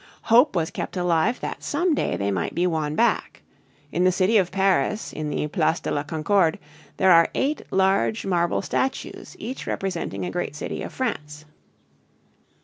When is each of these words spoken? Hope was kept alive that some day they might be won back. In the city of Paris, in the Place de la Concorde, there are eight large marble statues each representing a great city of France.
Hope 0.33 0.55
was 0.55 0.71
kept 0.71 0.97
alive 0.97 1.39
that 1.41 1.61
some 1.61 1.93
day 1.93 2.17
they 2.17 2.31
might 2.31 2.55
be 2.55 2.65
won 2.65 2.95
back. 2.95 3.43
In 3.91 4.03
the 4.03 4.11
city 4.11 4.37
of 4.37 4.51
Paris, 4.51 5.13
in 5.13 5.29
the 5.29 5.45
Place 5.45 5.79
de 5.79 5.91
la 5.91 6.01
Concorde, 6.01 6.57
there 6.97 7.11
are 7.11 7.29
eight 7.35 7.61
large 7.69 8.25
marble 8.25 8.63
statues 8.63 9.35
each 9.37 9.67
representing 9.67 10.25
a 10.25 10.31
great 10.31 10.55
city 10.55 10.81
of 10.81 10.91
France. 10.91 11.45